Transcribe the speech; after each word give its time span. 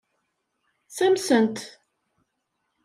Ssamsen-t. 0.87 1.57